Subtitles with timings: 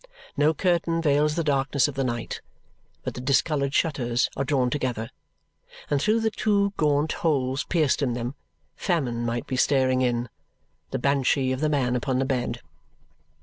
[0.35, 2.41] No curtain veils the darkness of the night,
[3.03, 5.11] but the discoloured shutters are drawn together,
[5.91, 8.33] and through the two gaunt holes pierced in them,
[8.75, 10.27] famine might be staring in
[10.89, 12.61] the banshee of the man upon the bed.